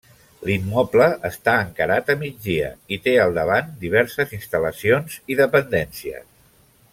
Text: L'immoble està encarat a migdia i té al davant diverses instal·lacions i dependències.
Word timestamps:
L'immoble 0.49 1.09
està 1.29 1.53
encarat 1.65 2.09
a 2.13 2.15
migdia 2.21 2.71
i 2.97 2.99
té 3.09 3.13
al 3.25 3.37
davant 3.37 3.69
diverses 3.87 4.35
instal·lacions 4.39 5.19
i 5.35 5.39
dependències. 5.43 6.27